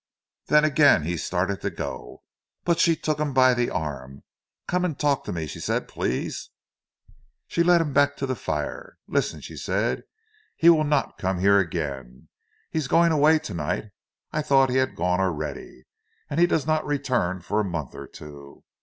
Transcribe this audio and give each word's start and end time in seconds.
Then 0.47 0.65
again 0.65 1.03
he 1.03 1.15
started 1.15 1.61
to 1.61 1.69
go. 1.69 2.23
But 2.63 2.79
she 2.79 2.95
took 2.95 3.19
him 3.19 3.35
by 3.35 3.53
the 3.53 3.69
arm. 3.69 4.23
"Come 4.67 4.83
and 4.83 4.97
talk 4.97 5.23
to 5.25 5.31
me," 5.31 5.45
she 5.45 5.59
said. 5.59 5.87
"Please!" 5.87 6.49
And 7.05 7.13
she 7.47 7.61
led 7.61 7.81
him 7.81 7.93
back 7.93 8.17
to 8.17 8.25
the 8.25 8.33
fire. 8.35 8.97
"Listen," 9.05 9.41
she 9.41 9.55
said. 9.55 10.01
"He 10.55 10.71
will 10.71 10.85
not 10.85 11.19
come 11.19 11.37
here 11.37 11.59
again. 11.59 12.29
He 12.71 12.79
is 12.79 12.87
going 12.87 13.11
away 13.11 13.37
to 13.45 13.53
night—I 13.53 14.41
thought 14.41 14.71
he 14.71 14.77
had 14.77 14.95
gone 14.95 15.19
already. 15.19 15.83
And 16.31 16.39
he 16.39 16.47
does 16.47 16.65
not 16.65 16.83
return 16.83 17.39
for 17.41 17.59
a 17.59 17.63
month 17.63 17.93
or 17.93 18.07
two. 18.07 18.63